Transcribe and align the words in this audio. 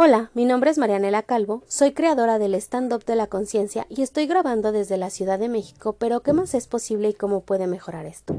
Hola, 0.00 0.30
mi 0.32 0.44
nombre 0.44 0.70
es 0.70 0.78
Marianela 0.78 1.24
Calvo, 1.24 1.64
soy 1.66 1.90
creadora 1.90 2.38
del 2.38 2.54
Stand-Up 2.54 3.04
de 3.04 3.16
la 3.16 3.26
Conciencia 3.26 3.84
y 3.88 4.02
estoy 4.02 4.28
grabando 4.28 4.70
desde 4.70 4.96
la 4.96 5.10
Ciudad 5.10 5.40
de 5.40 5.48
México, 5.48 5.96
pero 5.98 6.20
¿qué 6.20 6.32
más 6.32 6.54
es 6.54 6.68
posible 6.68 7.08
y 7.08 7.14
cómo 7.14 7.40
puede 7.40 7.66
mejorar 7.66 8.06
esto? 8.06 8.36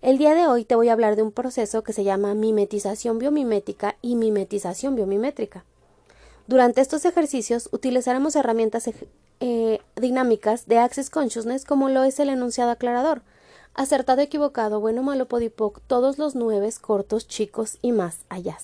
El 0.00 0.16
día 0.16 0.32
de 0.34 0.46
hoy 0.46 0.64
te 0.64 0.74
voy 0.74 0.88
a 0.88 0.94
hablar 0.94 1.14
de 1.14 1.22
un 1.22 1.30
proceso 1.30 1.82
que 1.82 1.92
se 1.92 2.04
llama 2.04 2.32
mimetización 2.32 3.18
biomimética 3.18 3.96
y 4.00 4.16
mimetización 4.16 4.96
biomimétrica. 4.96 5.66
Durante 6.46 6.80
estos 6.80 7.04
ejercicios 7.04 7.68
utilizaremos 7.70 8.34
herramientas 8.34 8.88
eh, 9.40 9.78
dinámicas 9.96 10.66
de 10.68 10.78
Access 10.78 11.10
Consciousness 11.10 11.66
como 11.66 11.90
lo 11.90 12.02
es 12.02 12.18
el 12.18 12.30
enunciado 12.30 12.70
aclarador, 12.70 13.20
acertado, 13.74 14.22
equivocado, 14.22 14.80
bueno, 14.80 15.02
malo, 15.02 15.28
podipoc, 15.28 15.82
todos 15.86 16.16
los 16.16 16.34
nueve, 16.34 16.70
cortos, 16.80 17.28
chicos 17.28 17.76
y 17.82 17.92
más 17.92 18.20
allá. 18.30 18.56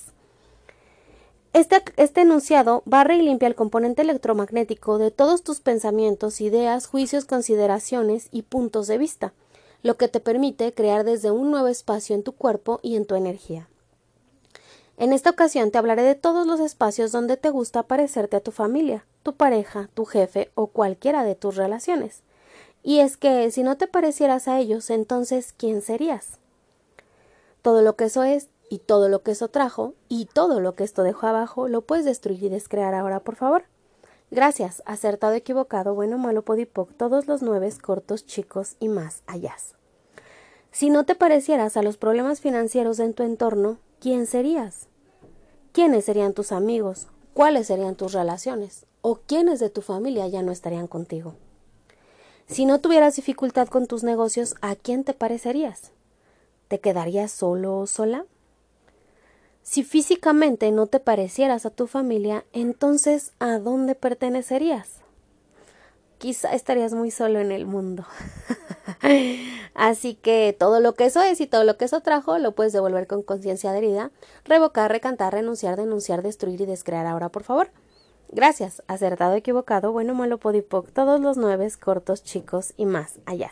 Este, 1.59 1.83
este, 1.97 2.21
enunciado 2.21 2.85
barra 2.85 3.17
y 3.17 3.23
limpia 3.23 3.49
el 3.49 3.57
componente 3.57 4.03
electromagnético 4.03 4.99
de 4.99 5.11
todos 5.11 5.43
tus 5.43 5.59
pensamientos, 5.59 6.41
ideas, 6.41 6.87
juicios, 6.87 7.25
consideraciones 7.25 8.29
y 8.31 8.43
puntos 8.43 8.87
de 8.87 8.97
vista, 8.97 9.33
lo 9.83 9.97
que 9.97 10.07
te 10.07 10.21
permite 10.21 10.73
crear 10.73 11.03
desde 11.03 11.33
un 11.33 11.51
nuevo 11.51 11.67
espacio 11.67 12.15
en 12.15 12.23
tu 12.23 12.31
cuerpo 12.31 12.79
y 12.81 12.95
en 12.95 13.07
tu 13.07 13.17
energía. 13.17 13.69
En 14.99 15.13
esta 15.13 15.31
ocasión 15.31 15.73
te 15.73 15.79
hablaré 15.79 16.03
de 16.03 16.15
todos 16.15 16.47
los 16.47 16.61
espacios 16.61 17.11
donde 17.11 17.37
te 17.37 17.51
gusta 17.51 17.83
parecerte 17.83 18.37
a 18.37 18.41
tu 18.41 18.53
familia, 18.53 19.05
tu 19.25 19.33
pareja, 19.33 19.91
tu 19.95 20.05
jefe 20.05 20.53
o 20.55 20.69
cualquiera 20.69 21.25
de 21.25 21.35
tus 21.35 21.57
relaciones. 21.57 22.23
Y 22.85 23.01
es 23.01 23.17
que 23.17 23.51
si 23.51 23.65
no 23.65 23.77
te 23.77 23.89
parecieras 23.89 24.47
a 24.47 24.61
ellos, 24.61 24.91
entonces 24.91 25.53
¿quién 25.57 25.83
serías? 25.83 26.39
Todo 27.63 27.83
lo 27.83 27.97
que 27.97 28.05
eso 28.05 28.23
es 28.23 28.47
y 28.69 28.79
todo 28.79 29.09
lo 29.09 29.23
que 29.23 29.33
eso 29.33 29.49
trajo 29.49 29.95
y 30.09 30.27
todo 30.27 30.61
lo 30.61 30.75
que 30.75 30.85
esto 30.85 31.03
dejó 31.03 31.27
abajo 31.27 31.69
lo 31.69 31.83
puedes 31.83 32.05
destruir 32.05 32.45
y 32.45 32.49
descrear 32.49 32.95
ahora, 32.95 33.21
por 33.21 33.37
favor. 33.37 33.65
Gracias, 34.31 34.83
acertado, 34.85 35.33
equivocado, 35.35 35.95
bueno, 35.95 36.19
malo, 36.19 36.43
podipoc, 36.43 36.93
todos 36.97 37.27
los 37.27 37.43
nueve 37.43 37.73
cortos, 37.83 38.27
chicos 38.27 38.77
y 38.79 38.89
más 38.89 39.23
allá. 39.27 39.57
Si 40.71 40.91
no 40.91 41.05
te 41.05 41.15
parecieras 41.15 41.77
a 41.77 41.83
los 41.83 41.97
problemas 41.97 42.41
financieros 42.41 42.99
en 42.99 43.15
tu 43.15 43.23
entorno, 43.23 43.79
¿quién 44.01 44.27
serías? 44.27 44.89
¿Quiénes 45.73 46.05
serían 46.05 46.35
tus 46.35 46.53
amigos? 46.53 47.09
¿Cuáles 47.33 47.69
serían 47.69 47.97
tus 47.97 48.13
relaciones? 48.13 48.85
¿O 49.01 49.17
quiénes 49.17 49.61
de 49.61 49.71
tu 49.71 49.81
familia 49.81 50.29
ya 50.29 50.43
no 50.43 50.53
estarían 50.53 50.87
contigo? 50.87 51.35
Si 52.47 52.65
no 52.65 52.81
tuvieras 52.81 53.17
dificultad 53.17 53.69
con 53.69 53.87
tus 53.87 54.05
negocios, 54.05 54.55
¿a 54.61 54.75
quién 54.75 55.05
te 55.05 55.15
parecerías? 55.15 55.93
¿Te 56.69 56.81
quedarías 56.81 57.31
solo 57.31 57.79
o 57.79 57.87
sola? 57.87 58.27
Si 59.69 59.85
físicamente 59.85 60.73
no 60.73 60.87
te 60.87 60.99
parecieras 60.99 61.67
a 61.67 61.71
tu 61.71 61.87
familia, 61.87 62.47
entonces 62.55 63.33
¿a 63.39 63.59
dónde 63.59 63.95
pertenecerías? 63.95 65.03
Quizá 66.17 66.55
estarías 66.55 66.95
muy 66.95 67.11
solo 67.11 67.39
en 67.39 67.53
el 67.53 67.67
mundo. 67.67 68.07
Así 69.75 70.15
que 70.15 70.57
todo 70.59 70.81
lo 70.81 70.95
que 70.95 71.05
eso 71.05 71.21
es 71.21 71.43
y 71.43 71.47
todo 71.47 71.65
lo 71.65 71.77
que 71.77 71.85
eso 71.85 72.01
trajo 72.01 72.39
lo 72.39 72.53
puedes 72.53 72.73
devolver 72.73 73.07
con 73.07 73.23
conciencia 73.23 73.71
de 73.73 73.79
herida, 73.79 74.11
revocar, 74.47 74.91
recantar, 74.91 75.35
renunciar, 75.35 75.77
denunciar, 75.77 76.23
destruir 76.23 76.63
y 76.63 76.67
descrear 76.67 77.07
ahora, 77.07 77.29
por 77.29 77.43
favor. 77.43 77.71
Gracias. 78.31 78.83
Acertado, 78.87 79.35
equivocado, 79.35 79.93
bueno, 79.93 80.15
malo, 80.15 80.39
podipoc, 80.39 80.91
todos 80.93 81.21
los 81.21 81.37
nueve, 81.37 81.71
cortos, 81.79 82.25
chicos 82.25 82.73
y 82.79 82.87
más 82.87 83.19
allá. 83.27 83.51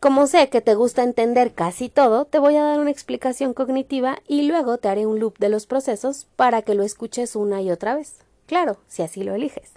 Como 0.00 0.28
sé 0.28 0.48
que 0.48 0.60
te 0.60 0.76
gusta 0.76 1.02
entender 1.02 1.54
casi 1.54 1.88
todo, 1.88 2.24
te 2.24 2.38
voy 2.38 2.54
a 2.54 2.62
dar 2.62 2.78
una 2.78 2.90
explicación 2.90 3.52
cognitiva 3.52 4.18
y 4.28 4.42
luego 4.42 4.78
te 4.78 4.88
haré 4.88 5.06
un 5.06 5.18
loop 5.18 5.38
de 5.38 5.48
los 5.48 5.66
procesos 5.66 6.28
para 6.36 6.62
que 6.62 6.74
lo 6.74 6.84
escuches 6.84 7.34
una 7.34 7.62
y 7.62 7.72
otra 7.72 7.96
vez. 7.96 8.18
Claro, 8.46 8.76
si 8.86 9.02
así 9.02 9.24
lo 9.24 9.34
eliges. 9.34 9.72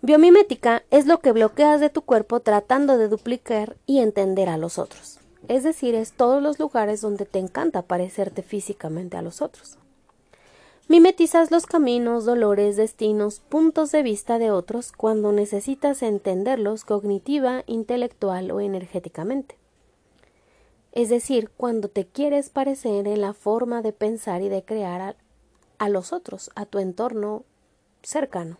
Biomimética 0.00 0.82
es 0.90 1.06
lo 1.06 1.20
que 1.20 1.30
bloqueas 1.30 1.80
de 1.80 1.90
tu 1.90 2.02
cuerpo 2.02 2.40
tratando 2.40 2.98
de 2.98 3.06
duplicar 3.06 3.76
y 3.86 4.00
entender 4.00 4.48
a 4.48 4.56
los 4.56 4.78
otros. 4.78 5.20
Es 5.46 5.62
decir, 5.62 5.94
es 5.94 6.12
todos 6.12 6.42
los 6.42 6.58
lugares 6.58 7.00
donde 7.00 7.24
te 7.24 7.38
encanta 7.38 7.82
parecerte 7.82 8.42
físicamente 8.42 9.16
a 9.16 9.22
los 9.22 9.42
otros. 9.42 9.78
Mimetizas 10.88 11.50
los 11.50 11.66
caminos, 11.66 12.24
dolores, 12.24 12.76
destinos, 12.76 13.40
puntos 13.40 13.92
de 13.92 14.02
vista 14.02 14.38
de 14.38 14.50
otros 14.50 14.92
cuando 14.92 15.32
necesitas 15.32 16.02
entenderlos 16.02 16.84
cognitiva, 16.84 17.62
intelectual 17.66 18.50
o 18.50 18.60
energéticamente. 18.60 19.56
Es 20.90 21.08
decir, 21.08 21.50
cuando 21.56 21.88
te 21.88 22.04
quieres 22.06 22.50
parecer 22.50 23.06
en 23.06 23.22
la 23.22 23.32
forma 23.32 23.80
de 23.80 23.92
pensar 23.92 24.42
y 24.42 24.50
de 24.50 24.62
crear 24.62 25.16
a, 25.78 25.88
los 25.88 26.12
otros, 26.12 26.50
a 26.54 26.66
tu 26.66 26.78
entorno 26.78 27.44
cercano. 28.02 28.58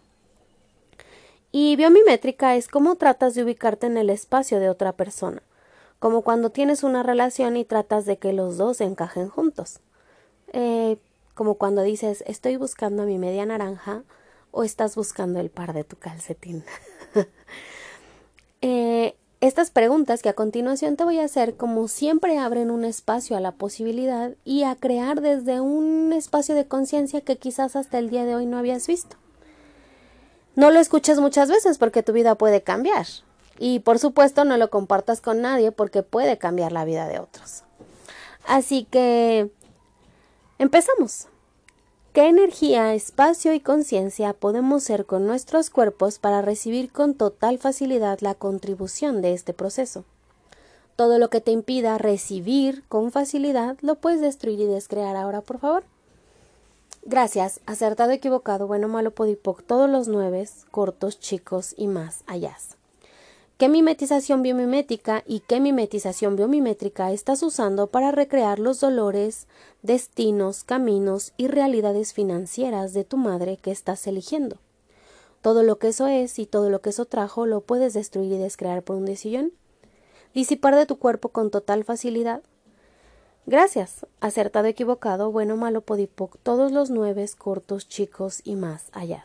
Y 1.51 1.77
biomimétrica 1.77 2.57
es 2.57 2.69
cómo 2.69 2.97
tratas 2.97 3.35
de 3.35 3.45
ubicarte 3.45 3.87
en 3.87 3.99
el 3.99 4.09
espacio 4.09 4.61
de 4.61 4.71
otra 4.71 4.93
persona, 4.93 5.43
como 5.99 6.23
cuando 6.23 6.49
tienes 6.49 6.83
una 6.83 7.03
relación 7.03 7.59
y 7.59 7.67
tratas 7.67 8.07
de 8.07 8.17
que 8.17 8.33
los 8.33 8.57
dos 8.57 8.81
encajen 8.81 9.29
juntos. 9.29 9.81
Eh, 10.55 10.97
como 11.35 11.55
cuando 11.55 11.83
dices 11.83 12.25
estoy 12.27 12.57
buscando 12.57 13.05
mi 13.05 13.19
media 13.19 13.47
naranja 13.47 14.05
o 14.51 14.65
estás 14.65 14.97
buscando 14.97 15.41
el 15.41 15.51
par 15.51 15.73
de 15.73 15.85
tu 15.85 15.97
calcetín. 15.97 16.65
Eh, 18.65 19.17
estas 19.41 19.73
preguntas 19.73 20.23
que 20.23 20.29
a 20.29 20.35
continuación 20.35 20.95
te 20.95 21.03
voy 21.03 21.19
a 21.19 21.25
hacer, 21.25 21.57
como 21.57 21.89
siempre, 21.89 22.39
abren 22.39 22.71
un 22.71 22.85
espacio 22.85 23.37
a 23.37 23.41
la 23.41 23.51
posibilidad 23.51 24.37
y 24.45 24.63
a 24.63 24.77
crear 24.77 25.21
desde 25.21 25.61
un 25.61 26.13
espacio 26.13 26.55
de 26.55 26.69
conciencia 26.69 27.23
que 27.23 27.39
quizás 27.39 27.75
hasta 27.75 27.99
el 27.99 28.09
día 28.09 28.25
de 28.25 28.37
hoy 28.37 28.47
no 28.47 28.57
habías 28.57 28.87
visto. 28.87 29.17
No 30.55 30.71
lo 30.71 30.79
escuches 30.79 31.19
muchas 31.19 31.49
veces 31.49 31.77
porque 31.79 32.05
tu 32.05 32.13
vida 32.13 32.37
puede 32.37 32.63
cambiar. 32.63 33.07
Y 33.59 33.81
por 33.81 33.99
supuesto 33.99 34.45
no 34.45 34.57
lo 34.59 34.71
compartas 34.71 35.21
con 35.21 35.41
nadie 35.41 35.73
porque 35.73 36.05
puede 36.05 36.39
cambiar 36.39 36.71
la 36.71 36.85
vida 36.85 37.09
de 37.09 37.19
otros. 37.19 37.65
Así 38.47 38.85
que 38.85 39.51
empezamos. 40.59 41.29
¿Qué 42.13 42.29
energía, 42.29 42.93
espacio 42.93 43.55
y 43.55 43.61
conciencia 43.61 44.35
podemos 44.35 44.83
ser 44.83 45.07
con 45.07 45.27
nuestros 45.27 45.71
cuerpos 45.71 46.19
para 46.19 46.43
recibir 46.43 46.93
con 46.93 47.15
total 47.15 47.59
facilidad 47.59 48.21
la 48.21 48.35
contribución 48.35 49.23
de 49.23 49.33
este 49.33 49.55
proceso? 49.55 50.05
Todo 50.95 51.19
lo 51.19 51.31
que 51.31 51.41
te 51.41 51.53
impida 51.53 51.97
recibir 51.97 52.85
con 52.89 53.13
facilidad 53.13 53.79
lo 53.81 53.95
puedes 53.95 54.21
destruir 54.21 54.61
y 54.61 54.67
descrear 54.67 55.17
ahora, 55.17 55.41
por 55.41 55.59
favor. 55.59 55.85
Gracias, 57.05 57.61
acertado, 57.67 58.13
equivocado, 58.13 58.67
bueno, 58.67 58.89
malo, 58.89 59.11
podipoc, 59.11 59.63
todos 59.63 59.89
los 59.89 60.07
nueve, 60.07 60.47
cortos, 60.71 61.19
chicos 61.19 61.75
y 61.79 61.87
más 61.89 62.25
allá. 62.27 62.57
¿Qué 63.63 63.69
mimetización 63.69 64.43
biomimética 64.43 65.23
y 65.25 65.39
qué 65.39 65.61
mimetización 65.61 66.35
biomimétrica 66.35 67.13
estás 67.13 67.45
usando 67.45 67.87
para 67.87 68.11
recrear 68.11 68.59
los 68.59 68.81
dolores, 68.81 69.47
destinos, 69.83 70.65
caminos 70.65 71.33
y 71.37 71.47
realidades 71.47 72.13
financieras 72.13 72.93
de 72.93 73.05
tu 73.05 73.19
madre 73.19 73.59
que 73.59 73.71
estás 73.71 74.05
eligiendo? 74.09 74.57
Todo 75.43 75.63
lo 75.63 75.79
que 75.79 75.87
eso 75.87 76.09
es 76.09 76.41
y 76.41 76.47
todo 76.47 76.71
lo 76.71 76.81
que 76.81 76.91
eso 76.91 77.05
trajo 77.05 77.47
lo 77.47 77.61
puedes 77.61 77.95
destruir 77.95 78.33
y 78.33 78.39
descrear 78.39 78.83
por 78.83 78.97
un 78.97 79.05
decisión. 79.05 79.53
Disipar 80.35 80.75
de 80.75 80.87
tu 80.87 80.99
cuerpo 80.99 81.29
con 81.29 81.53
total 81.53 81.85
facilidad. 81.85 82.43
Gracias. 83.47 84.07
Acertado, 84.19 84.67
equivocado, 84.67 85.31
bueno, 85.31 85.57
malo, 85.57 85.83
podipoc, 85.83 86.37
todos 86.43 86.73
los 86.73 86.91
nueve, 86.91 87.25
cortos, 87.39 87.87
chicos 87.87 88.41
y 88.43 88.57
más 88.57 88.89
allá. 88.91 89.25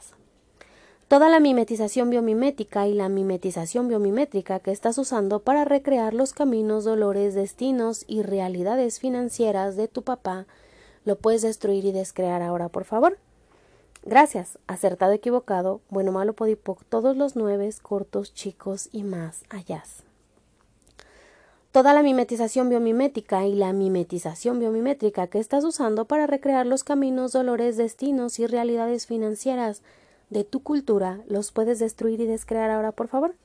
Toda 1.07 1.29
la 1.29 1.39
mimetización 1.39 2.09
biomimética 2.09 2.85
y 2.85 2.93
la 2.93 3.07
mimetización 3.07 3.87
biomimétrica 3.87 4.59
que 4.59 4.71
estás 4.71 4.97
usando 4.97 5.39
para 5.39 5.63
recrear 5.63 6.13
los 6.13 6.33
caminos, 6.33 6.83
dolores, 6.83 7.33
destinos 7.33 8.03
y 8.07 8.23
realidades 8.23 8.99
financieras 8.99 9.77
de 9.77 9.87
tu 9.87 10.01
papá 10.01 10.47
lo 11.05 11.17
puedes 11.17 11.43
destruir 11.43 11.85
y 11.85 11.93
descrear 11.93 12.41
ahora, 12.41 12.67
por 12.67 12.83
favor. 12.83 13.17
Gracias. 14.03 14.59
Acertado, 14.67 15.13
equivocado, 15.13 15.79
bueno, 15.89 16.11
malo, 16.11 16.33
podipoc, 16.33 16.83
todos 16.89 17.15
los 17.15 17.37
nueve, 17.37 17.73
cortos, 17.81 18.33
chicos 18.33 18.89
y 18.91 19.03
más 19.03 19.45
allá. 19.49 19.85
Toda 21.71 21.93
la 21.93 22.03
mimetización 22.03 22.67
biomimética 22.67 23.45
y 23.45 23.55
la 23.55 23.71
mimetización 23.71 24.59
biomimétrica 24.59 25.27
que 25.27 25.39
estás 25.39 25.63
usando 25.63 26.03
para 26.03 26.27
recrear 26.27 26.65
los 26.65 26.83
caminos, 26.83 27.31
dolores, 27.31 27.77
destinos 27.77 28.39
y 28.39 28.47
realidades 28.47 29.07
financieras 29.07 29.81
de 30.29 30.43
tu 30.43 30.61
cultura 30.61 31.21
los 31.27 31.51
puedes 31.51 31.79
destruir 31.79 32.21
y 32.21 32.25
descrear 32.25 32.69
ahora, 32.69 32.91
por 32.91 33.07
favor. 33.07 33.35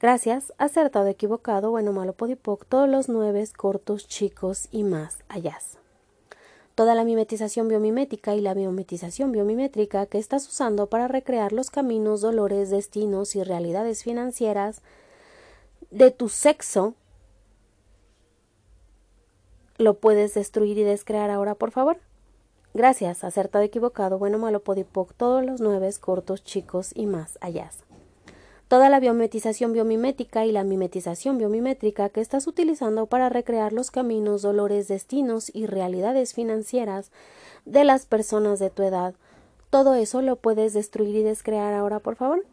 Gracias, 0.00 0.52
acertado, 0.58 1.06
equivocado, 1.06 1.70
bueno, 1.70 1.92
malo, 1.92 2.12
podipoc, 2.12 2.66
todos 2.66 2.88
los 2.88 3.08
nueve, 3.08 3.42
cortos, 3.56 4.06
chicos 4.06 4.68
y 4.70 4.84
más 4.84 5.18
allá. 5.28 5.58
Toda 6.74 6.94
la 6.94 7.04
mimetización 7.04 7.68
biomimética 7.68 8.34
y 8.34 8.42
la 8.42 8.52
biometización 8.52 9.32
biomimétrica 9.32 10.04
que 10.04 10.18
estás 10.18 10.46
usando 10.46 10.88
para 10.88 11.08
recrear 11.08 11.52
los 11.52 11.70
caminos, 11.70 12.20
dolores, 12.20 12.68
destinos 12.68 13.34
y 13.34 13.42
realidades 13.42 14.04
financieras 14.04 14.82
de 15.90 16.10
tu 16.10 16.28
sexo 16.28 16.94
lo 19.78 19.94
puedes 19.94 20.34
destruir 20.34 20.76
y 20.78 20.84
descrear 20.84 21.30
ahora, 21.30 21.54
por 21.54 21.70
favor. 21.70 21.98
Gracias, 22.76 23.24
acertado, 23.24 23.64
equivocado, 23.64 24.18
bueno, 24.18 24.36
malo, 24.36 24.60
podipoc, 24.60 25.14
todos 25.14 25.42
los 25.42 25.62
nueve, 25.62 25.88
cortos, 25.98 26.44
chicos 26.44 26.90
y 26.94 27.06
más 27.06 27.38
allá. 27.40 27.70
Toda 28.68 28.90
la 28.90 29.00
biometización 29.00 29.72
biomimética 29.72 30.44
y 30.44 30.52
la 30.52 30.62
mimetización 30.62 31.38
biomimétrica 31.38 32.10
que 32.10 32.20
estás 32.20 32.46
utilizando 32.46 33.06
para 33.06 33.30
recrear 33.30 33.72
los 33.72 33.90
caminos, 33.90 34.42
dolores, 34.42 34.88
destinos 34.88 35.50
y 35.54 35.64
realidades 35.64 36.34
financieras 36.34 37.12
de 37.64 37.84
las 37.84 38.04
personas 38.04 38.58
de 38.58 38.68
tu 38.68 38.82
edad. 38.82 39.14
Todo 39.70 39.94
eso 39.94 40.20
lo 40.20 40.36
puedes 40.36 40.74
destruir 40.74 41.16
y 41.16 41.22
descrear 41.22 41.72
ahora, 41.72 42.00
por 42.00 42.16
favor. 42.16 42.44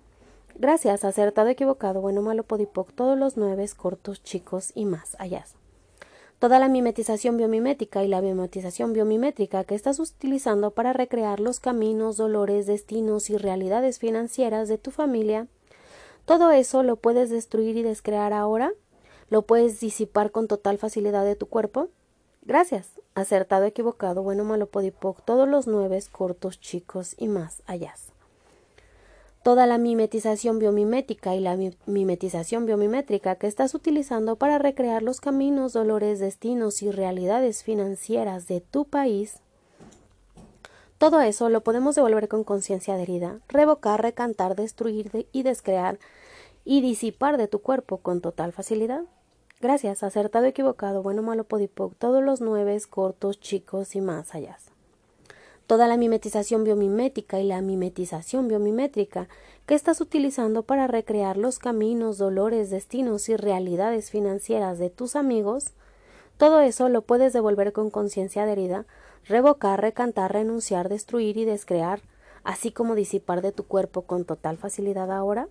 Gracias, 0.55 1.03
acertado, 1.03 1.49
equivocado, 1.49 1.99
bueno, 1.99 2.21
malo, 2.21 2.43
podipoc, 2.43 2.93
todos 2.93 3.19
los 3.19 3.35
nueve, 3.35 3.67
cortos, 3.75 4.23
chicos 4.23 4.71
y 4.73 4.85
más 4.85 5.17
allá. 5.19 5.43
Toda 6.43 6.59
la 6.59 6.67
mimetización 6.67 7.37
biomimética 7.37 8.03
y 8.03 8.09
la 8.09 8.19
biometización 8.19 8.91
biomimétrica 8.91 9.63
que 9.63 9.75
estás 9.75 9.97
utilizando 10.01 10.71
para 10.71 10.91
recrear 10.91 11.39
los 11.39 11.61
caminos, 11.61 12.17
dolores, 12.17 12.65
destinos 12.65 13.29
y 13.29 13.37
realidades 13.37 13.97
financieras 13.97 14.67
de 14.67 14.77
tu 14.77 14.91
familia, 14.91 15.47
todo 16.25 16.51
eso 16.51 16.83
lo 16.83 16.97
puedes 16.97 17.29
destruir 17.29 17.77
y 17.77 17.83
descrear 17.83 18.33
ahora, 18.33 18.73
lo 19.29 19.43
puedes 19.43 19.79
disipar 19.79 20.31
con 20.31 20.49
total 20.49 20.77
facilidad 20.77 21.23
de 21.23 21.37
tu 21.37 21.45
cuerpo. 21.45 21.87
Gracias. 22.41 22.89
Acertado, 23.15 23.63
equivocado, 23.63 24.21
bueno, 24.21 24.43
malo, 24.43 24.65
podipoc, 24.65 25.23
todos 25.23 25.47
los 25.47 25.65
nueve, 25.65 26.03
cortos, 26.11 26.59
chicos 26.59 27.15
y 27.17 27.29
más 27.29 27.63
allá. 27.67 27.93
Toda 29.43 29.65
la 29.65 29.77
mimetización 29.77 30.57
biomimética 30.57 31.35
y 31.35 31.41
la 31.41 31.57
mimetización 31.85 32.65
biomimétrica 32.65 33.35
que 33.35 33.47
estás 33.47 33.75
utilizando 33.75 34.37
para 34.37 34.57
recrear 34.57 35.03
los 35.03 35.19
caminos, 35.19 35.73
dolores, 35.73 36.19
destinos 36.19 36.81
y 36.81 36.91
realidades 36.91 37.61
financieras 37.61 38.47
de 38.47 38.61
tu 38.61 38.85
país, 38.85 39.41
todo 40.97 41.19
eso 41.19 41.49
lo 41.49 41.61
podemos 41.61 41.95
devolver 41.95 42.29
con 42.29 42.45
conciencia 42.45 42.93
adherida, 42.93 43.41
revocar, 43.49 44.01
recantar, 44.01 44.55
destruir 44.55 45.27
y 45.33 45.43
descrear 45.43 45.99
y 46.63 46.79
disipar 46.79 47.35
de 47.35 47.49
tu 47.49 47.59
cuerpo 47.59 47.97
con 47.97 48.21
total 48.21 48.53
facilidad. 48.53 49.03
Gracias, 49.59 50.03
acertado, 50.03 50.45
equivocado, 50.45 51.03
bueno, 51.03 51.21
malo, 51.21 51.43
podipoc, 51.43 51.95
todos 51.97 52.23
los 52.23 52.39
nueve, 52.39 52.79
cortos, 52.89 53.41
chicos 53.41 53.93
y 53.97 53.99
más 53.99 54.33
allá 54.33 54.57
toda 55.67 55.87
la 55.87 55.97
mimetización 55.97 56.63
biomimética 56.63 57.39
y 57.39 57.47
la 57.47 57.61
mimetización 57.61 58.47
biomimétrica 58.47 59.27
que 59.65 59.75
estás 59.75 60.01
utilizando 60.01 60.63
para 60.63 60.87
recrear 60.87 61.37
los 61.37 61.59
caminos, 61.59 62.17
dolores, 62.17 62.69
destinos 62.69 63.29
y 63.29 63.37
realidades 63.37 64.11
financieras 64.11 64.77
de 64.77 64.89
tus 64.89 65.15
amigos, 65.15 65.73
todo 66.37 66.61
eso 66.61 66.89
lo 66.89 67.01
puedes 67.01 67.31
devolver 67.31 67.71
con 67.71 67.89
conciencia 67.89 68.43
adherida, 68.43 68.85
revocar, 69.25 69.81
recantar, 69.81 70.33
renunciar, 70.33 70.89
destruir 70.89 71.37
y 71.37 71.45
descrear, 71.45 72.01
así 72.43 72.71
como 72.71 72.95
disipar 72.95 73.41
de 73.41 73.53
tu 73.53 73.63
cuerpo 73.65 74.01
con 74.01 74.25
total 74.25 74.57
facilidad 74.57 75.11
ahora. 75.11 75.47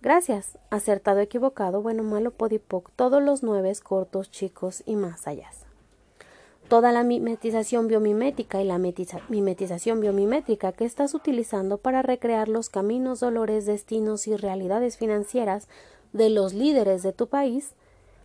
Gracias, 0.00 0.58
acertado, 0.70 1.20
equivocado, 1.20 1.82
bueno, 1.82 2.02
malo, 2.02 2.30
podipoc, 2.30 2.90
todos 2.96 3.22
los 3.22 3.42
nueve 3.42 3.72
cortos, 3.82 4.30
chicos 4.30 4.82
y 4.86 4.96
más 4.96 5.26
allá 5.26 5.50
toda 6.68 6.92
la 6.92 7.02
mimetización 7.02 7.88
biomimética 7.88 8.60
y 8.60 8.64
la 8.64 8.78
mimetización 8.78 10.00
biomimétrica 10.00 10.72
que 10.72 10.84
estás 10.84 11.14
utilizando 11.14 11.78
para 11.78 12.02
recrear 12.02 12.48
los 12.48 12.68
caminos, 12.68 13.20
dolores, 13.20 13.64
destinos 13.64 14.28
y 14.28 14.36
realidades 14.36 14.98
financieras 14.98 15.66
de 16.12 16.28
los 16.28 16.52
líderes 16.52 17.02
de 17.02 17.12
tu 17.12 17.26
país, 17.26 17.72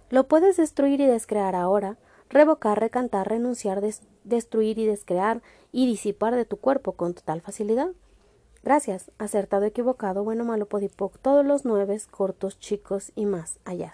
lo 0.10 0.28
puedes 0.28 0.58
destruir 0.58 1.00
y 1.00 1.06
descrear 1.06 1.56
ahora, 1.56 1.98
revocar, 2.30 2.80
recantar, 2.80 3.30
renunciar, 3.30 3.82
destruir 4.24 4.78
y 4.78 4.86
descrear 4.86 5.42
y 5.72 5.86
disipar 5.86 6.36
de 6.36 6.46
tu 6.46 6.58
cuerpo 6.58 6.92
con 6.92 7.14
total 7.14 7.42
facilidad. 7.42 7.92
Gracias, 8.62 9.12
acertado, 9.18 9.66
equivocado, 9.66 10.24
bueno, 10.24 10.44
malo, 10.44 10.66
podipoc, 10.66 11.18
todos 11.20 11.46
los 11.46 11.64
nueve, 11.64 12.00
cortos, 12.12 12.60
chicos 12.60 13.12
y 13.16 13.26
más 13.26 13.60
allá 13.66 13.94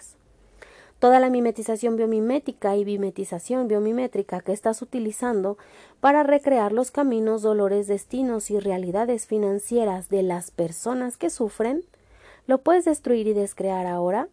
toda 1.00 1.18
la 1.18 1.30
mimetización 1.30 1.96
biomimética 1.96 2.76
y 2.76 2.84
bimetización 2.84 3.68
biomimétrica 3.68 4.42
que 4.42 4.52
estás 4.52 4.82
utilizando 4.82 5.56
para 6.00 6.22
recrear 6.22 6.72
los 6.72 6.90
caminos, 6.90 7.40
dolores, 7.40 7.86
destinos 7.86 8.50
y 8.50 8.60
realidades 8.60 9.26
financieras 9.26 10.10
de 10.10 10.22
las 10.22 10.50
personas 10.50 11.16
que 11.16 11.30
sufren, 11.30 11.82
lo 12.46 12.58
puedes 12.58 12.84
destruir 12.84 13.26
y 13.26 13.32
descrear 13.32 13.86
ahora, 13.86 14.28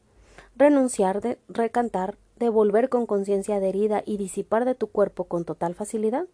renunciar, 0.57 1.21
de, 1.21 1.39
recantar, 1.47 2.17
devolver 2.35 2.89
con 2.89 3.05
conciencia 3.05 3.55
adherida 3.55 4.03
y 4.05 4.17
disipar 4.17 4.65
de 4.65 4.75
tu 4.75 4.87
cuerpo 4.87 5.23
con 5.23 5.45
total 5.45 5.73
facilidad. 5.73 6.27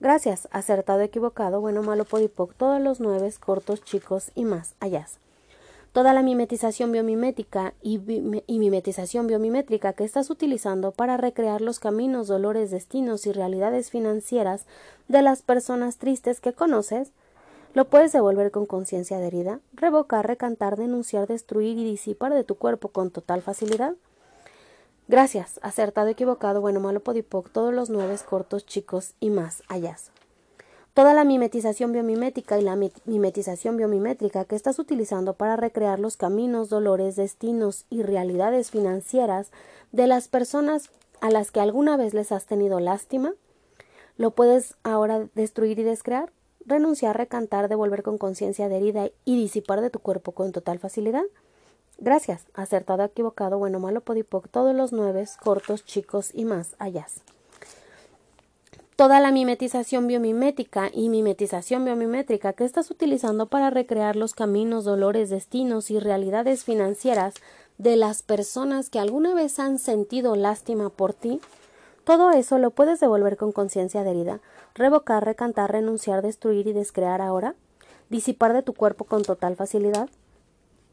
Gracias, 0.00 0.48
acertado, 0.50 1.00
equivocado, 1.02 1.60
bueno, 1.60 1.82
malo, 1.82 2.04
podipoc, 2.04 2.52
todos 2.54 2.80
los 2.80 2.98
nueve, 2.98 3.32
cortos, 3.38 3.82
chicos 3.84 4.32
y 4.34 4.44
más 4.44 4.74
allá 4.80 5.06
toda 5.96 6.12
la 6.12 6.20
mimetización 6.20 6.92
biomimética 6.92 7.72
y, 7.80 7.96
mimetización 8.58 9.26
biomimétrica 9.28 9.94
que 9.94 10.04
estás 10.04 10.28
utilizando 10.28 10.92
para 10.92 11.16
recrear 11.16 11.62
los 11.62 11.78
caminos, 11.78 12.28
dolores, 12.28 12.70
destinos 12.70 13.26
y 13.26 13.32
realidades 13.32 13.90
financieras 13.90 14.66
de 15.08 15.22
las 15.22 15.40
personas 15.40 15.96
tristes 15.96 16.38
que 16.40 16.52
conoces, 16.52 17.12
lo 17.72 17.86
puedes 17.86 18.12
devolver 18.12 18.50
con 18.50 18.66
conciencia 18.66 19.16
adherida, 19.16 19.60
revocar, 19.72 20.26
recantar, 20.26 20.76
denunciar, 20.76 21.28
destruir 21.28 21.78
y 21.78 21.84
disipar 21.84 22.34
de 22.34 22.44
tu 22.44 22.56
cuerpo 22.56 22.88
con 22.88 23.10
total 23.10 23.40
facilidad. 23.40 23.94
Gracias, 25.08 25.58
acertado, 25.62 26.08
equivocado, 26.08 26.60
bueno, 26.60 26.78
malo, 26.78 27.00
podipoc, 27.00 27.48
todos 27.48 27.72
los 27.72 27.88
nueve 27.88 28.14
cortos, 28.28 28.66
chicos 28.66 29.14
y 29.18 29.30
más 29.30 29.62
allá 29.66 29.96
toda 30.96 31.12
la 31.12 31.24
mimetización 31.24 31.92
biomimética 31.92 32.58
y 32.58 32.62
la 32.62 32.74
mimetización 33.04 33.76
biomimétrica 33.76 34.46
que 34.46 34.56
estás 34.56 34.78
utilizando 34.78 35.34
para 35.34 35.54
recrear 35.54 36.00
los 36.00 36.16
caminos, 36.16 36.70
dolores, 36.70 37.16
destinos 37.16 37.84
y 37.90 38.02
realidades 38.02 38.70
financieras 38.70 39.52
de 39.92 40.06
las 40.06 40.28
personas 40.28 40.88
a 41.20 41.30
las 41.30 41.50
que 41.50 41.60
alguna 41.60 41.98
vez 41.98 42.14
les 42.14 42.32
has 42.32 42.46
tenido 42.46 42.80
lástima, 42.80 43.34
lo 44.16 44.30
puedes 44.30 44.74
ahora 44.84 45.28
destruir 45.34 45.78
y 45.78 45.82
descrear, 45.82 46.32
renunciar, 46.64 47.14
recantar, 47.14 47.68
devolver 47.68 48.02
con 48.02 48.16
conciencia 48.16 48.70
de 48.70 48.78
herida 48.78 49.10
y 49.26 49.36
disipar 49.36 49.82
de 49.82 49.90
tu 49.90 49.98
cuerpo 49.98 50.32
con 50.32 50.50
total 50.52 50.78
facilidad. 50.78 51.24
Gracias, 51.98 52.46
acertado, 52.54 53.04
equivocado, 53.04 53.58
bueno, 53.58 53.80
malo, 53.80 54.00
podipoc, 54.00 54.48
todos 54.48 54.74
los 54.74 54.94
nueve, 54.94 55.26
cortos, 55.42 55.84
chicos 55.84 56.30
y 56.32 56.46
más. 56.46 56.74
Allá 56.78 57.06
toda 58.96 59.20
la 59.20 59.30
mimetización 59.30 60.06
biomimética 60.06 60.90
y 60.90 61.10
mimetización 61.10 61.84
biomimétrica 61.84 62.54
que 62.54 62.64
estás 62.64 62.90
utilizando 62.90 63.46
para 63.46 63.68
recrear 63.68 64.16
los 64.16 64.32
caminos, 64.32 64.84
dolores, 64.84 65.28
destinos 65.28 65.90
y 65.90 66.00
realidades 66.00 66.64
financieras 66.64 67.34
de 67.76 67.96
las 67.96 68.22
personas 68.22 68.88
que 68.88 68.98
alguna 68.98 69.34
vez 69.34 69.58
han 69.58 69.78
sentido 69.78 70.34
lástima 70.34 70.88
por 70.88 71.12
ti, 71.12 71.42
todo 72.04 72.30
eso 72.30 72.56
lo 72.56 72.70
puedes 72.70 72.98
devolver 72.98 73.36
con 73.36 73.52
conciencia 73.52 74.00
adherida, 74.00 74.40
revocar, 74.74 75.24
recantar, 75.26 75.72
renunciar, 75.72 76.22
destruir 76.22 76.66
y 76.66 76.72
descrear 76.72 77.20
ahora, 77.20 77.54
disipar 78.08 78.54
de 78.54 78.62
tu 78.62 78.72
cuerpo 78.72 79.04
con 79.04 79.22
total 79.22 79.56
facilidad. 79.56 80.08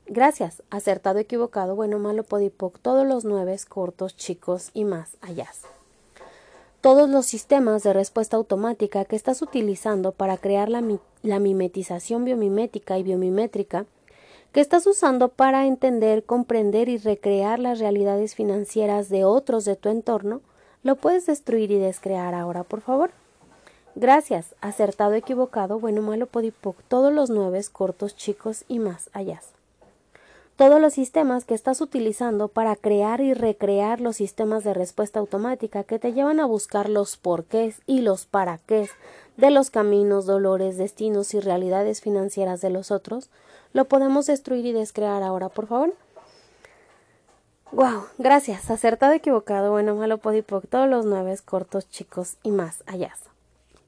Gracias, 0.07 0.61
acertado, 0.69 1.19
equivocado, 1.19 1.77
bueno, 1.77 1.99
malo, 1.99 2.23
podipoc, 2.23 2.79
todos 2.79 3.07
los 3.07 3.23
nueve, 3.23 3.57
cortos, 3.69 4.17
chicos 4.17 4.71
y 4.73 4.83
más. 4.83 5.15
Allá 5.21 5.47
todos 6.83 7.09
los 7.09 7.25
sistemas 7.25 7.81
de 7.83 7.93
respuesta 7.93 8.35
automática 8.35 9.05
que 9.05 9.15
estás 9.15 9.41
utilizando 9.41 10.11
para 10.11 10.35
crear 10.35 10.67
la, 10.67 10.81
mimetización 11.39 12.25
biomimética 12.25 12.97
y 12.97 13.03
biomimétrica 13.03 13.85
que 14.51 14.59
estás 14.59 14.85
usando 14.85 15.29
para 15.29 15.65
entender, 15.65 16.25
comprender 16.25 16.89
y 16.89 16.97
recrear 16.97 17.59
las 17.59 17.79
realidades 17.79 18.35
financieras 18.35 19.07
de 19.07 19.23
otros 19.23 19.63
de 19.63 19.77
tu 19.77 19.87
entorno, 19.87 20.41
lo 20.83 20.97
puedes 20.97 21.25
destruir 21.25 21.71
y 21.71 21.79
descrear 21.79 22.33
ahora, 22.33 22.65
por 22.65 22.81
favor. 22.81 23.11
Gracias, 23.95 24.53
acertado, 24.59 25.13
equivocado, 25.13 25.79
bueno, 25.79 26.01
malo, 26.01 26.25
podipoc, 26.25 26.75
todos 26.89 27.13
los 27.13 27.29
nueve, 27.29 27.61
cortos, 27.71 28.17
chicos 28.17 28.65
y 28.67 28.79
más. 28.79 29.09
Allá 29.13 29.39
todos 30.55 30.79
los 30.79 30.93
sistemas 30.93 31.45
que 31.45 31.55
estás 31.55 31.81
utilizando 31.81 32.47
para 32.47 32.75
crear 32.75 33.21
y 33.21 33.33
recrear 33.33 33.99
los 34.01 34.17
sistemas 34.17 34.63
de 34.63 34.73
respuesta 34.73 35.19
automática 35.19 35.83
que 35.83 35.99
te 35.99 36.13
llevan 36.13 36.39
a 36.39 36.45
buscar 36.45 36.89
los 36.89 37.17
porqués 37.17 37.81
y 37.87 38.01
los 38.01 38.25
para 38.25 38.59
qué 38.59 38.89
de 39.37 39.49
los 39.49 39.71
caminos, 39.71 40.25
dolores, 40.25 40.77
destinos 40.77 41.33
y 41.33 41.39
realidades 41.39 42.01
financieras 42.01 42.61
de 42.61 42.69
los 42.69 42.91
otros, 42.91 43.29
lo 43.73 43.85
podemos 43.85 44.27
destruir 44.27 44.65
y 44.67 44.73
descrear 44.73 45.23
ahora, 45.23 45.49
por 45.49 45.67
favor. 45.67 45.93
Wow, 47.71 48.05
gracias. 48.19 48.69
Acertado, 48.69 49.13
equivocado, 49.13 49.71
bueno, 49.71 49.95
malo, 49.95 50.19
podipoc, 50.19 50.67
todos 50.69 50.87
los 50.87 51.05
nueve 51.07 51.35
cortos, 51.43 51.89
chicos 51.89 52.37
y 52.43 52.51
más 52.51 52.83
allá. 52.85 53.15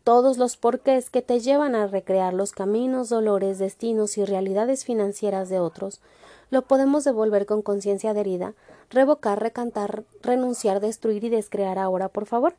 Todos 0.04 0.40
los 0.40 0.58
porqués 0.58 1.12
que 1.12 1.22
te 1.22 1.40
llevan 1.40 1.76
a 1.76 1.86
recrear 1.86 2.34
los 2.34 2.52
caminos, 2.52 3.10
dolores, 3.10 3.60
destinos 3.60 4.18
y 4.18 4.26
realidades 4.26 4.86
financieras 4.86 5.50
de 5.50 5.60
otros, 5.60 6.02
lo 6.50 6.64
podemos 6.64 7.04
devolver 7.04 7.46
con 7.46 7.62
conciencia 7.62 8.12
adherida, 8.12 8.54
revocar, 8.90 9.42
recantar, 9.42 10.04
renunciar, 10.22 10.80
destruir 10.80 11.24
y 11.24 11.30
descrear 11.30 11.80
ahora, 11.80 12.10
por 12.10 12.26
favor. 12.26 12.56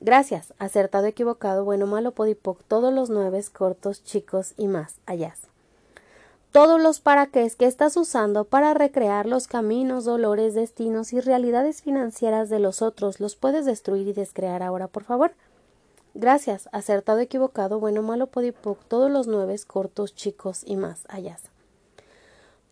Gracias, 0.00 0.54
acertado, 0.58 1.06
equivocado, 1.06 1.64
bueno, 1.64 1.86
malo, 1.86 2.12
podipoc, 2.12 2.62
todos 2.68 2.92
los 2.94 3.10
nueve, 3.10 3.42
cortos, 3.52 4.04
chicos 4.04 4.54
y 4.56 4.68
más 4.68 4.96
allá. 5.06 5.34
Todos 6.52 6.80
los 6.80 7.00
para 7.00 7.26
qué 7.26 7.50
que 7.58 7.66
estás 7.66 7.96
usando 7.96 8.44
para 8.44 8.72
recrear 8.74 9.26
los 9.26 9.48
caminos, 9.48 10.04
dolores, 10.04 10.54
destinos 10.54 11.12
y 11.12 11.20
realidades 11.20 11.82
financieras 11.82 12.48
de 12.48 12.58
los 12.58 12.80
otros 12.80 13.20
los 13.20 13.36
puedes 13.36 13.66
destruir 13.66 14.08
y 14.08 14.12
descrear 14.12 14.62
ahora, 14.62 14.86
por 14.86 15.04
favor. 15.04 15.32
Gracias, 16.14 16.68
acertado, 16.72 17.18
equivocado, 17.18 17.80
bueno, 17.80 18.02
malo, 18.02 18.28
podipoc, 18.28 18.82
todos 18.88 19.10
los 19.10 19.26
nueve, 19.26 19.56
cortos, 19.66 20.14
chicos 20.14 20.62
y 20.64 20.76
más 20.76 21.04
allá 21.08 21.36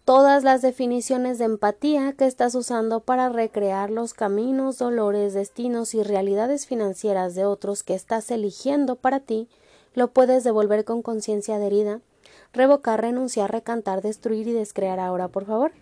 todas 0.06 0.44
las 0.44 0.62
definiciones 0.62 1.38
de 1.38 1.46
empatía 1.46 2.12
que 2.12 2.26
estás 2.26 2.54
usando 2.54 3.00
para 3.00 3.28
recrear 3.28 3.90
los 3.90 4.14
caminos, 4.14 4.78
dolores, 4.78 5.34
destinos 5.34 5.94
y 5.96 6.04
realidades 6.04 6.64
financieras 6.64 7.34
de 7.34 7.44
otros 7.44 7.82
que 7.82 7.94
estás 7.94 8.30
eligiendo 8.30 8.94
para 8.94 9.18
ti, 9.18 9.48
lo 9.94 10.12
puedes 10.12 10.44
devolver 10.44 10.84
con 10.84 11.02
conciencia 11.02 11.56
adherida, 11.56 12.02
revocar, 12.52 13.00
renunciar, 13.00 13.50
recantar, 13.50 14.00
destruir 14.00 14.46
y 14.46 14.52
descrear 14.52 15.00
ahora, 15.00 15.26
por 15.26 15.44
favor. 15.44 15.72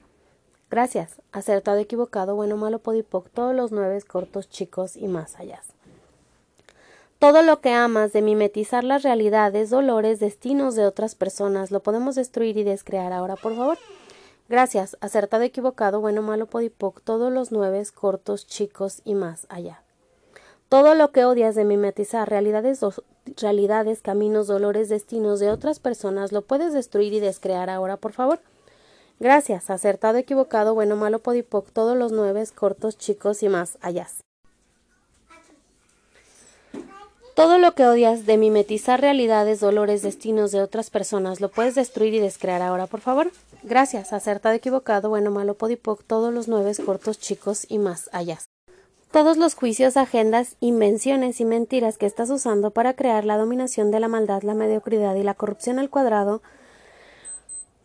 Gracias. 0.71 1.21
Acertado, 1.31 1.77
equivocado, 1.77 2.35
bueno, 2.35 2.57
malo, 2.57 2.79
podipoc, 2.79 3.29
todos 3.29 3.55
los 3.55 3.73
nueve 3.73 4.01
cortos, 4.09 4.49
chicos 4.49 4.97
y 4.97 5.07
más 5.07 5.39
allá. 5.39 5.61
Todo 7.19 7.43
lo 7.43 7.61
que 7.61 7.73
amas 7.73 8.15
de 8.15 8.23
mimetizar 8.23 8.85
las 8.85 9.03
realidades, 9.03 9.69
dolores, 9.69 10.19
destinos 10.19 10.77
de 10.77 10.87
otras 10.87 11.15
personas, 11.15 11.71
lo 11.71 11.81
podemos 11.81 12.15
destruir 12.15 12.57
y 12.57 12.65
descrear 12.65 13.13
ahora, 13.13 13.37
por 13.37 13.55
favor. 13.55 13.77
Gracias, 14.55 14.97
acertado, 15.01 15.43
equivocado, 15.43 16.01
bueno, 16.01 16.23
malo, 16.23 16.47
podipoc, 16.47 17.01
todos 17.01 17.33
los 17.33 17.51
nueve, 17.51 17.83
cortos, 17.93 18.47
chicos 18.47 19.03
y 19.05 19.17
más 19.17 19.49
allá. 19.49 19.83
Todo 20.69 20.95
lo 20.95 21.11
que 21.11 21.25
odias 21.25 21.57
de 21.57 21.65
mimetizar 21.65 22.31
realidades, 22.31 22.79
realidades, 23.37 24.01
caminos, 24.01 24.47
dolores, 24.47 24.89
destinos 24.89 25.41
de 25.41 25.51
otras 25.51 25.81
personas, 25.81 26.31
lo 26.31 26.43
puedes 26.43 26.73
destruir 26.73 27.13
y 27.15 27.19
descrear 27.19 27.69
ahora, 27.69 27.97
por 27.97 28.13
favor. 28.13 28.39
Gracias, 29.19 29.71
acertado, 29.71 30.19
equivocado, 30.19 30.73
bueno, 30.73 30.95
malo, 30.95 31.19
podipoc, 31.19 31.73
todos 31.73 31.97
los 31.97 32.13
nueve, 32.13 32.45
cortos, 32.55 32.97
chicos 32.97 33.43
y 33.43 33.49
más 33.49 33.77
allá. 33.81 34.07
Todo 37.35 37.59
lo 37.59 37.75
que 37.75 37.85
odias 37.85 38.27
de 38.27 38.39
mimetizar 38.39 39.01
realidades, 39.01 39.59
dolores, 39.59 40.03
destinos 40.03 40.53
de 40.53 40.63
otras 40.63 40.91
personas, 40.91 41.41
lo 41.41 41.49
puedes 41.49 41.75
destruir 41.75 42.15
y 42.15 42.21
descrear 42.21 42.63
ahora, 42.63 42.87
por 42.87 43.01
favor. 43.01 43.33
Gracias, 43.65 44.13
acertado, 44.13 44.55
equivocado, 44.55 45.09
bueno, 45.09 45.33
malo, 45.33 45.55
podipoc, 45.55 46.05
todos 46.05 46.33
los 46.33 46.47
nueve 46.47 46.71
cortos, 46.87 47.19
chicos 47.19 47.67
y 47.69 47.79
más 47.79 48.09
allá. 48.13 48.39
Todos 49.11 49.37
los 49.37 49.55
juicios, 49.55 49.97
agendas, 49.97 50.55
invenciones 50.61 51.41
y 51.41 51.45
mentiras 51.45 51.99
que 51.99 52.07
estás 52.07 52.31
usando 52.31 52.71
para 52.71 52.95
crear 52.95 53.25
la 53.25 53.37
dominación 53.37 53.91
de 53.91 53.99
la 53.99 54.07
maldad, 54.07 54.43
la 54.43 54.55
mediocridad 54.55 55.17
y 55.17 55.25
la 55.25 55.35
corrupción 55.35 55.81
al 55.81 55.91
cuadrado, 55.91 56.41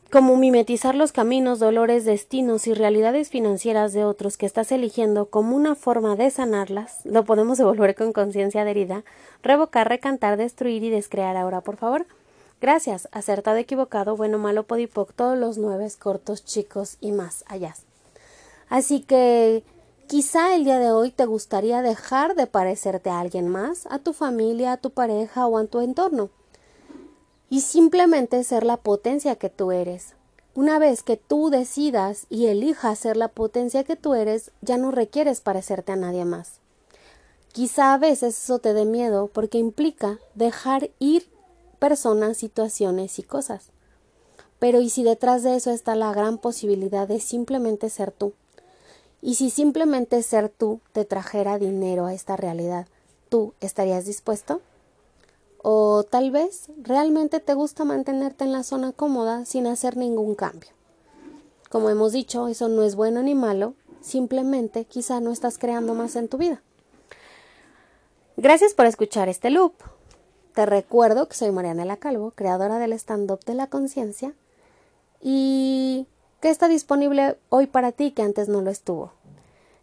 como 0.10 0.38
mimetizar 0.38 0.96
los 0.96 1.12
caminos, 1.12 1.60
dolores, 1.60 2.04
destinos 2.04 2.66
y 2.66 2.74
realidades 2.74 3.30
financieras 3.30 3.94
de 3.94 4.06
otros 4.06 4.38
que 4.38 4.48
estás 4.48 4.72
eligiendo 4.72 5.28
como 5.28 5.56
una 5.56 5.76
forma 5.76 6.16
de 6.16 6.32
sanarlas, 6.32 7.06
lo 7.06 7.26
podemos 7.26 7.60
devolver 7.60 7.94
con 7.94 8.12
conciencia 8.12 8.64
adherida, 8.64 9.04
revocar, 9.44 9.88
recantar, 9.88 10.38
destruir 10.38 10.84
y 10.84 10.90
descrear 10.90 11.38
ahora, 11.38 11.62
por 11.62 11.78
favor. 11.78 12.08
Gracias, 12.60 13.08
acertado, 13.12 13.58
equivocado, 13.58 14.18
bueno, 14.18 14.40
malo, 14.40 14.64
podipoc, 14.64 15.14
todos 15.14 15.38
los 15.38 15.60
nueve 15.60 15.88
cortos, 16.00 16.44
chicos 16.44 16.98
y 17.00 17.12
más 17.12 17.44
allá. 17.48 17.76
Así 18.68 19.02
que 19.02 19.64
quizá 20.08 20.56
el 20.56 20.64
día 20.64 20.80
de 20.80 20.92
hoy 20.92 21.12
te 21.12 21.26
gustaría 21.26 21.84
dejar 21.84 22.36
de 22.36 22.48
parecerte 22.48 23.12
a 23.12 23.20
alguien 23.20 23.48
más, 23.48 23.86
a 23.92 24.00
tu 24.00 24.14
familia, 24.14 24.74
a 24.74 24.78
tu 24.78 24.90
pareja 24.90 25.46
o 25.46 25.58
a 25.58 25.66
tu 25.66 25.82
entorno 25.82 26.32
y 27.50 27.62
simplemente 27.62 28.44
ser 28.44 28.66
la 28.66 28.78
potencia 28.78 29.36
que 29.36 29.50
tú 29.50 29.72
eres. 29.72 30.14
Una 30.56 30.80
vez 30.80 31.04
que 31.04 31.18
tú 31.18 31.50
decidas 31.50 32.26
y 32.30 32.48
elijas 32.48 33.00
ser 33.00 33.18
la 33.18 33.30
potencia 33.30 33.84
que 33.84 33.96
tú 33.96 34.14
eres, 34.14 34.52
ya 34.62 34.78
no 34.78 34.92
requieres 34.92 35.42
parecerte 35.42 35.92
a 35.92 35.96
nadie 35.96 36.26
más. 36.26 36.60
Quizá 37.52 37.94
a 37.94 37.98
veces 37.98 38.38
eso 38.38 38.60
te 38.60 38.74
dé 38.74 38.86
miedo 38.86 39.28
porque 39.28 39.58
implica 39.58 40.20
dejar 40.36 40.92
ir 41.00 41.30
personas, 41.80 42.38
situaciones 42.38 43.18
y 43.20 43.24
cosas. 43.24 43.70
Pero 44.60 44.82
¿y 44.82 44.90
si 44.90 45.04
detrás 45.04 45.44
de 45.44 45.56
eso 45.56 45.72
está 45.72 45.96
la 45.96 46.14
gran 46.14 46.38
posibilidad 46.38 47.08
de 47.08 47.20
simplemente 47.20 47.90
ser 47.90 48.12
tú? 48.12 48.34
¿Y 49.22 49.36
si 49.36 49.50
simplemente 49.50 50.22
ser 50.24 50.50
tú 50.50 50.82
te 50.92 51.06
trajera 51.06 51.58
dinero 51.58 52.06
a 52.06 52.14
esta 52.14 52.36
realidad? 52.38 52.88
¿Tú 53.30 53.54
estarías 53.62 54.06
dispuesto? 54.06 54.62
O 55.62 56.04
tal 56.04 56.32
vez 56.32 56.72
realmente 56.82 57.40
te 57.40 57.54
gusta 57.54 57.84
mantenerte 57.84 58.46
en 58.46 58.54
la 58.54 58.64
zona 58.64 58.92
cómoda 58.92 59.46
sin 59.46 59.68
hacer 59.68 59.98
ningún 59.98 60.36
cambio. 60.36 60.70
Como 61.70 61.90
hemos 61.90 62.14
dicho, 62.14 62.48
eso 62.48 62.70
no 62.70 62.84
es 62.84 62.96
bueno 62.96 63.22
ni 63.22 63.36
malo, 63.36 63.76
simplemente 64.02 64.86
quizá 64.86 65.20
no 65.20 65.32
estás 65.32 65.58
creando 65.58 65.94
más 65.94 66.16
en 66.16 66.28
tu 66.28 66.38
vida. 66.38 66.62
Gracias 68.38 68.74
por 68.74 68.86
escuchar 68.86 69.28
este 69.28 69.50
loop. 69.50 69.74
Te 70.56 70.66
recuerdo 70.66 71.28
que 71.28 71.36
soy 71.36 71.52
Marianela 71.52 71.98
Calvo, 71.98 72.32
creadora 72.32 72.80
del 72.80 72.94
stand-up 72.94 73.44
de 73.46 73.54
la 73.54 73.68
conciencia, 73.68 74.34
y 75.22 76.08
que 76.40 76.50
está 76.50 76.70
disponible 76.70 77.38
hoy 77.50 77.68
para 77.68 77.92
ti 77.92 78.12
que 78.12 78.22
antes 78.22 78.48
no 78.48 78.62
lo 78.62 78.72
estuvo. 78.72 79.12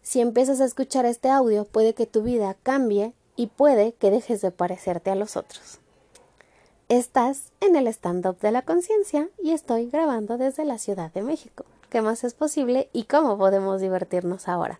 Si 0.01 0.21
empiezas 0.21 0.59
a 0.59 0.65
escuchar 0.65 1.05
este 1.05 1.29
audio, 1.29 1.65
puede 1.65 1.93
que 1.93 2.05
tu 2.05 2.23
vida 2.23 2.55
cambie 2.63 3.13
y 3.37 3.47
puede 3.47 3.93
que 3.93 4.11
dejes 4.11 4.41
de 4.41 4.51
parecerte 4.51 5.11
a 5.11 5.15
los 5.15 5.37
otros. 5.37 5.79
Estás 6.89 7.51
en 7.61 7.75
el 7.77 7.87
stand-up 7.87 8.39
de 8.39 8.51
la 8.51 8.63
conciencia 8.63 9.29
y 9.41 9.51
estoy 9.51 9.89
grabando 9.89 10.37
desde 10.37 10.65
la 10.65 10.77
Ciudad 10.77 11.13
de 11.13 11.21
México. 11.21 11.63
¿Qué 11.89 12.01
más 12.01 12.25
es 12.25 12.33
posible 12.33 12.89
y 12.91 13.03
cómo 13.03 13.37
podemos 13.37 13.79
divertirnos 13.79 14.49
ahora? 14.49 14.79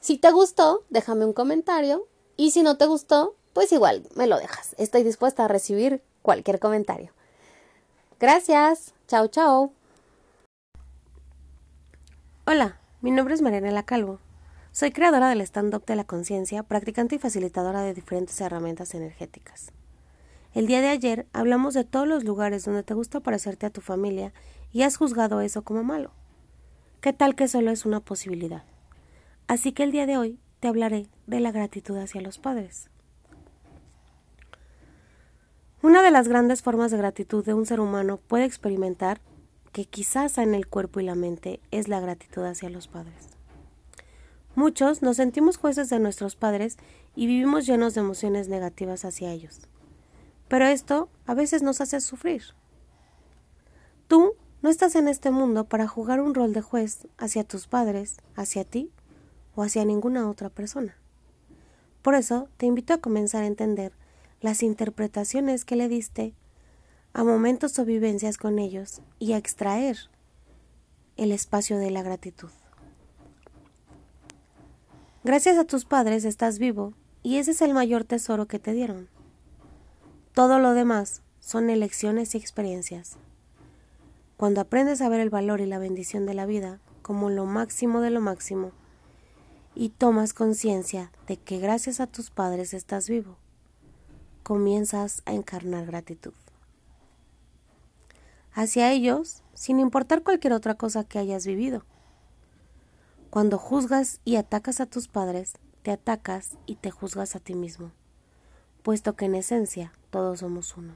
Si 0.00 0.16
te 0.16 0.30
gustó, 0.30 0.84
déjame 0.88 1.26
un 1.26 1.32
comentario 1.32 2.06
y 2.36 2.52
si 2.52 2.62
no 2.62 2.78
te 2.78 2.86
gustó, 2.86 3.34
pues 3.52 3.72
igual 3.72 4.02
me 4.14 4.26
lo 4.26 4.38
dejas. 4.38 4.74
Estoy 4.78 5.02
dispuesta 5.02 5.44
a 5.44 5.48
recibir 5.48 6.02
cualquier 6.22 6.60
comentario. 6.60 7.12
Gracias. 8.20 8.94
Chao, 9.08 9.26
chao. 9.28 9.72
Hola, 12.46 12.78
mi 13.00 13.10
nombre 13.10 13.34
es 13.34 13.42
Marianela 13.42 13.82
Calvo 13.82 14.20
soy 14.76 14.90
creadora 14.90 15.30
del 15.30 15.40
stand-up 15.40 15.86
de 15.86 15.96
la 15.96 16.04
conciencia, 16.04 16.62
practicante 16.62 17.14
y 17.14 17.18
facilitadora 17.18 17.80
de 17.80 17.94
diferentes 17.94 18.38
herramientas 18.42 18.94
energéticas. 18.94 19.72
El 20.52 20.66
día 20.66 20.82
de 20.82 20.88
ayer 20.88 21.26
hablamos 21.32 21.72
de 21.72 21.84
todos 21.84 22.06
los 22.06 22.24
lugares 22.24 22.66
donde 22.66 22.82
te 22.82 22.92
gusta 22.92 23.20
parecerte 23.20 23.64
a 23.64 23.70
tu 23.70 23.80
familia 23.80 24.34
y 24.74 24.82
has 24.82 24.98
juzgado 24.98 25.40
eso 25.40 25.62
como 25.62 25.82
malo. 25.82 26.10
¿Qué 27.00 27.14
tal 27.14 27.34
que 27.34 27.48
solo 27.48 27.70
es 27.70 27.86
una 27.86 28.00
posibilidad? 28.00 28.64
Así 29.46 29.72
que 29.72 29.82
el 29.82 29.92
día 29.92 30.04
de 30.04 30.18
hoy 30.18 30.38
te 30.60 30.68
hablaré 30.68 31.06
de 31.26 31.40
la 31.40 31.52
gratitud 31.52 31.96
hacia 31.96 32.20
los 32.20 32.36
padres. 32.36 32.90
Una 35.80 36.02
de 36.02 36.10
las 36.10 36.28
grandes 36.28 36.60
formas 36.60 36.90
de 36.90 36.98
gratitud 36.98 37.42
de 37.46 37.54
un 37.54 37.64
ser 37.64 37.80
humano 37.80 38.18
puede 38.18 38.44
experimentar, 38.44 39.22
que 39.72 39.86
quizás 39.86 40.36
en 40.36 40.54
el 40.54 40.66
cuerpo 40.66 41.00
y 41.00 41.04
la 41.04 41.14
mente, 41.14 41.60
es 41.70 41.88
la 41.88 42.00
gratitud 42.00 42.44
hacia 42.44 42.68
los 42.68 42.88
padres. 42.88 43.35
Muchos 44.56 45.02
nos 45.02 45.18
sentimos 45.18 45.58
jueces 45.58 45.90
de 45.90 45.98
nuestros 45.98 46.34
padres 46.34 46.78
y 47.14 47.26
vivimos 47.26 47.66
llenos 47.66 47.92
de 47.92 48.00
emociones 48.00 48.48
negativas 48.48 49.04
hacia 49.04 49.30
ellos. 49.30 49.60
Pero 50.48 50.64
esto 50.64 51.10
a 51.26 51.34
veces 51.34 51.62
nos 51.62 51.82
hace 51.82 52.00
sufrir. 52.00 52.42
Tú 54.08 54.32
no 54.62 54.70
estás 54.70 54.96
en 54.96 55.08
este 55.08 55.30
mundo 55.30 55.64
para 55.64 55.86
jugar 55.86 56.22
un 56.22 56.34
rol 56.34 56.54
de 56.54 56.62
juez 56.62 57.06
hacia 57.18 57.44
tus 57.44 57.66
padres, 57.66 58.16
hacia 58.34 58.64
ti 58.64 58.90
o 59.54 59.62
hacia 59.62 59.84
ninguna 59.84 60.26
otra 60.30 60.48
persona. 60.48 60.96
Por 62.00 62.14
eso 62.14 62.48
te 62.56 62.64
invito 62.64 62.94
a 62.94 62.98
comenzar 63.02 63.42
a 63.42 63.48
entender 63.48 63.92
las 64.40 64.62
interpretaciones 64.62 65.66
que 65.66 65.76
le 65.76 65.88
diste 65.88 66.34
a 67.12 67.24
momentos 67.24 67.78
o 67.78 67.84
vivencias 67.84 68.38
con 68.38 68.58
ellos 68.58 69.02
y 69.18 69.34
a 69.34 69.36
extraer 69.36 69.98
el 71.18 71.30
espacio 71.30 71.76
de 71.76 71.90
la 71.90 72.02
gratitud. 72.02 72.50
Gracias 75.26 75.58
a 75.58 75.64
tus 75.64 75.84
padres 75.84 76.24
estás 76.24 76.60
vivo 76.60 76.92
y 77.24 77.38
ese 77.38 77.50
es 77.50 77.60
el 77.60 77.74
mayor 77.74 78.04
tesoro 78.04 78.46
que 78.46 78.60
te 78.60 78.72
dieron. 78.72 79.08
Todo 80.34 80.60
lo 80.60 80.72
demás 80.72 81.20
son 81.40 81.68
elecciones 81.68 82.32
y 82.36 82.38
experiencias. 82.38 83.16
Cuando 84.36 84.60
aprendes 84.60 85.02
a 85.02 85.08
ver 85.08 85.18
el 85.18 85.28
valor 85.28 85.60
y 85.60 85.66
la 85.66 85.80
bendición 85.80 86.26
de 86.26 86.34
la 86.34 86.46
vida 86.46 86.78
como 87.02 87.28
lo 87.28 87.44
máximo 87.44 88.02
de 88.02 88.10
lo 88.10 88.20
máximo 88.20 88.70
y 89.74 89.88
tomas 89.88 90.32
conciencia 90.32 91.10
de 91.26 91.36
que 91.38 91.58
gracias 91.58 91.98
a 91.98 92.06
tus 92.06 92.30
padres 92.30 92.72
estás 92.72 93.08
vivo, 93.08 93.36
comienzas 94.44 95.22
a 95.24 95.32
encarnar 95.32 95.86
gratitud. 95.86 96.34
Hacia 98.52 98.92
ellos, 98.92 99.42
sin 99.54 99.80
importar 99.80 100.22
cualquier 100.22 100.52
otra 100.52 100.74
cosa 100.74 101.02
que 101.02 101.18
hayas 101.18 101.48
vivido 101.48 101.82
cuando 103.36 103.58
juzgas 103.58 104.22
y 104.24 104.36
atacas 104.36 104.80
a 104.80 104.86
tus 104.86 105.08
padres, 105.08 105.58
te 105.82 105.90
atacas 105.90 106.56
y 106.64 106.76
te 106.76 106.90
juzgas 106.90 107.36
a 107.36 107.38
ti 107.38 107.54
mismo, 107.54 107.92
puesto 108.82 109.14
que 109.14 109.26
en 109.26 109.34
esencia 109.34 109.92
todos 110.08 110.38
somos 110.38 110.74
uno. 110.78 110.94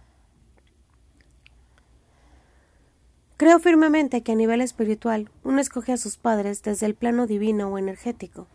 Creo 3.37 3.59
firmemente 3.59 4.23
que 4.23 4.33
a 4.33 4.37
nivel 4.37 4.63
espiritual 4.63 5.31
uno 5.45 5.61
escoge 5.61 5.93
a 5.93 5.99
sus 5.99 6.17
padres 6.17 6.63
desde 6.63 6.87
el 6.87 6.95
plano 6.95 7.27
divino 7.27 7.69
o 7.69 7.77
energético. 7.77 8.47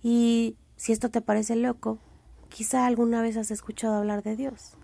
Y 0.00 0.54
si 0.76 0.92
esto 0.92 1.10
te 1.10 1.20
parece 1.20 1.56
loco, 1.56 1.98
quizá 2.50 2.86
alguna 2.86 3.20
vez 3.20 3.36
has 3.36 3.50
escuchado 3.50 3.96
hablar 3.96 4.22
de 4.22 4.36
Dios. 4.36 4.76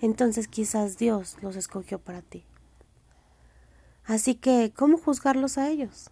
Entonces 0.00 0.46
quizás 0.46 0.96
Dios 0.96 1.38
los 1.42 1.56
escogió 1.56 1.98
para 1.98 2.22
ti. 2.22 2.44
Así 4.04 4.36
que, 4.36 4.72
¿cómo 4.72 4.96
juzgarlos 4.96 5.58
a 5.58 5.68
ellos? 5.68 6.08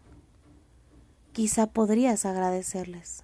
Quizá 1.39 1.69
podrías 1.69 2.27
agradecerles. 2.27 3.23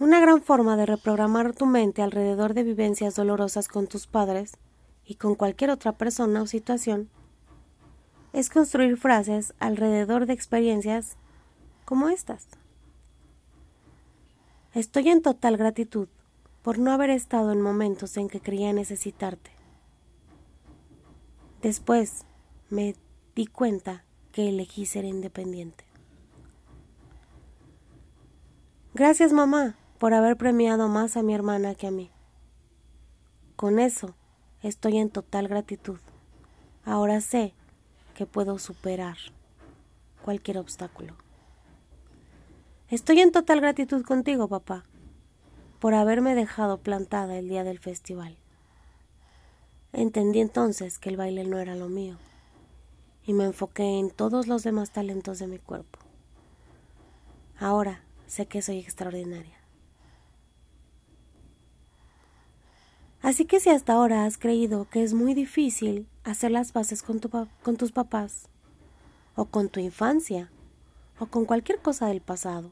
Una 0.00 0.18
gran 0.18 0.42
forma 0.42 0.76
de 0.76 0.84
reprogramar 0.84 1.54
tu 1.54 1.64
mente 1.64 2.02
alrededor 2.02 2.54
de 2.54 2.64
vivencias 2.64 3.14
dolorosas 3.14 3.68
con 3.68 3.86
tus 3.86 4.08
padres 4.08 4.56
y 5.04 5.14
con 5.14 5.36
cualquier 5.36 5.70
otra 5.70 5.92
persona 5.92 6.42
o 6.42 6.48
situación 6.48 7.08
es 8.32 8.50
construir 8.50 8.96
frases 8.96 9.54
alrededor 9.60 10.26
de 10.26 10.32
experiencias 10.32 11.16
como 11.84 12.08
estas. 12.08 12.48
Estoy 14.74 15.08
en 15.10 15.22
total 15.22 15.56
gratitud 15.56 16.08
por 16.62 16.80
no 16.80 16.90
haber 16.90 17.10
estado 17.10 17.52
en 17.52 17.60
momentos 17.60 18.16
en 18.16 18.26
que 18.26 18.40
creía 18.40 18.72
necesitarte. 18.72 19.52
Después 21.62 22.26
me 22.70 22.96
di 23.36 23.46
cuenta 23.46 24.02
que 24.32 24.48
elegí 24.48 24.86
ser 24.86 25.04
independiente. 25.04 25.84
Gracias 28.94 29.30
mamá 29.34 29.76
por 29.98 30.14
haber 30.14 30.38
premiado 30.38 30.88
más 30.88 31.18
a 31.18 31.22
mi 31.22 31.34
hermana 31.34 31.74
que 31.74 31.86
a 31.86 31.90
mí. 31.90 32.10
Con 33.54 33.78
eso 33.78 34.14
estoy 34.62 34.96
en 34.96 35.10
total 35.10 35.48
gratitud. 35.48 35.98
Ahora 36.82 37.20
sé 37.20 37.52
que 38.14 38.24
puedo 38.24 38.58
superar 38.58 39.18
cualquier 40.24 40.56
obstáculo. 40.56 41.14
Estoy 42.88 43.20
en 43.20 43.32
total 43.32 43.60
gratitud 43.60 44.02
contigo, 44.02 44.48
papá, 44.48 44.84
por 45.78 45.92
haberme 45.92 46.34
dejado 46.34 46.78
plantada 46.78 47.36
el 47.36 47.50
día 47.50 47.64
del 47.64 47.80
festival. 47.80 48.38
Entendí 49.92 50.40
entonces 50.40 50.98
que 50.98 51.10
el 51.10 51.18
baile 51.18 51.44
no 51.44 51.58
era 51.58 51.74
lo 51.74 51.90
mío 51.90 52.16
y 53.26 53.32
me 53.32 53.44
enfoqué 53.44 53.98
en 53.98 54.10
todos 54.10 54.46
los 54.46 54.62
demás 54.62 54.92
talentos 54.92 55.38
de 55.38 55.48
mi 55.48 55.58
cuerpo. 55.58 55.98
Ahora 57.58 58.02
sé 58.26 58.46
que 58.46 58.62
soy 58.62 58.78
extraordinaria. 58.78 59.56
Así 63.22 63.44
que 63.44 63.58
si 63.58 63.70
hasta 63.70 63.94
ahora 63.94 64.24
has 64.24 64.38
creído 64.38 64.88
que 64.88 65.02
es 65.02 65.12
muy 65.12 65.34
difícil 65.34 66.06
hacer 66.22 66.52
las 66.52 66.70
paces 66.70 67.02
con, 67.02 67.18
con 67.18 67.76
tus 67.76 67.90
papás, 67.90 68.48
o 69.34 69.46
con 69.46 69.68
tu 69.68 69.80
infancia, 69.80 70.50
o 71.18 71.26
con 71.26 71.44
cualquier 71.44 71.80
cosa 71.80 72.06
del 72.06 72.20
pasado, 72.20 72.70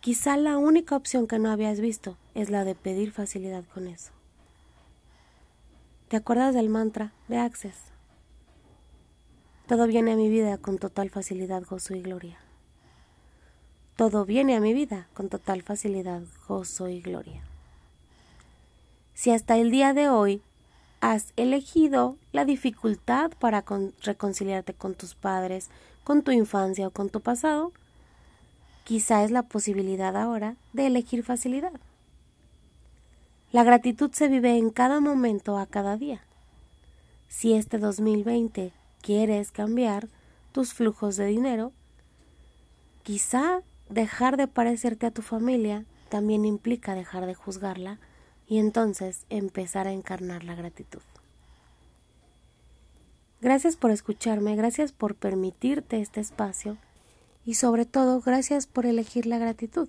quizá 0.00 0.36
la 0.36 0.58
única 0.58 0.96
opción 0.96 1.26
que 1.26 1.38
no 1.38 1.50
habías 1.50 1.80
visto 1.80 2.16
es 2.34 2.50
la 2.50 2.64
de 2.64 2.74
pedir 2.74 3.12
facilidad 3.12 3.64
con 3.72 3.86
eso. 3.86 4.12
¿Te 6.08 6.16
acuerdas 6.16 6.54
del 6.54 6.68
mantra 6.68 7.12
de 7.28 7.38
Access? 7.38 7.93
Todo 9.66 9.86
viene 9.86 10.12
a 10.12 10.16
mi 10.16 10.28
vida 10.28 10.58
con 10.58 10.78
total 10.78 11.10
facilidad, 11.10 11.62
gozo 11.64 11.94
y 11.94 12.02
gloria. 12.02 12.38
Todo 13.96 14.24
viene 14.24 14.56
a 14.56 14.60
mi 14.60 14.74
vida 14.74 15.08
con 15.14 15.28
total 15.28 15.62
facilidad, 15.62 16.22
gozo 16.46 16.88
y 16.88 17.00
gloria 17.00 17.42
si 19.14 19.30
hasta 19.30 19.56
el 19.56 19.70
día 19.70 19.94
de 19.94 20.08
hoy 20.08 20.42
has 21.00 21.32
elegido 21.36 22.16
la 22.32 22.44
dificultad 22.44 23.30
para 23.38 23.64
reconciliarte 24.02 24.74
con 24.74 24.94
tus 24.94 25.14
padres, 25.14 25.70
con 26.02 26.22
tu 26.22 26.30
infancia 26.30 26.88
o 26.88 26.90
con 26.90 27.08
tu 27.08 27.20
pasado, 27.20 27.72
quizá 28.84 29.24
es 29.24 29.30
la 29.30 29.42
posibilidad 29.42 30.16
ahora 30.16 30.56
de 30.72 30.86
elegir 30.86 31.22
facilidad. 31.22 31.72
La 33.52 33.62
gratitud 33.62 34.10
se 34.12 34.28
vive 34.28 34.58
en 34.58 34.70
cada 34.70 35.00
momento 35.00 35.58
a 35.58 35.66
cada 35.66 35.96
día. 35.96 36.20
Si 37.28 37.54
este 37.54 37.78
2020 37.78 38.72
quieres 39.04 39.52
cambiar 39.52 40.08
tus 40.52 40.72
flujos 40.72 41.16
de 41.16 41.26
dinero, 41.26 41.72
quizá 43.02 43.60
dejar 43.90 44.38
de 44.38 44.48
parecerte 44.48 45.04
a 45.04 45.10
tu 45.10 45.20
familia 45.20 45.84
también 46.08 46.46
implica 46.46 46.94
dejar 46.94 47.26
de 47.26 47.34
juzgarla 47.34 47.98
y 48.46 48.58
entonces 48.58 49.26
empezar 49.28 49.86
a 49.86 49.92
encarnar 49.92 50.42
la 50.42 50.54
gratitud. 50.54 51.02
Gracias 53.42 53.76
por 53.76 53.90
escucharme, 53.90 54.56
gracias 54.56 54.92
por 54.92 55.16
permitirte 55.16 56.00
este 56.00 56.20
espacio 56.20 56.78
y 57.44 57.54
sobre 57.54 57.84
todo 57.84 58.22
gracias 58.22 58.66
por 58.66 58.86
elegir 58.86 59.26
la 59.26 59.36
gratitud. 59.36 59.88